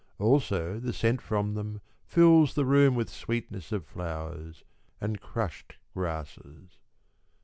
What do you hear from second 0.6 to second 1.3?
the scent